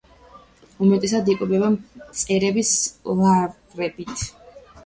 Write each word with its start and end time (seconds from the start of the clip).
უმეტესად 0.85 1.29
იკვებება 1.33 1.69
მწერების 1.75 2.73
ლარვებით. 3.21 4.27